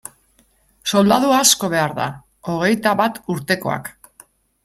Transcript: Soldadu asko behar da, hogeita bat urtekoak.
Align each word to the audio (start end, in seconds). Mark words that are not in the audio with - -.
Soldadu 0.93 1.33
asko 1.39 1.67
behar 1.73 1.93
da, 1.99 2.07
hogeita 2.53 2.93
bat 3.03 3.19
urtekoak. 3.35 3.93